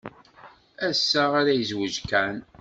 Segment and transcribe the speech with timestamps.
[0.87, 2.37] Ass-a ara yezweǧ Kan.